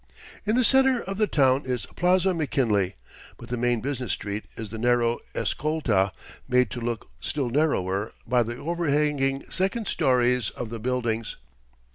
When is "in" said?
0.47-0.55